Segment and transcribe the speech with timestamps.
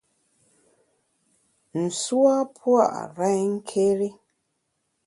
[1.83, 2.85] Nsu a pua’
[3.17, 4.09] renké́ri.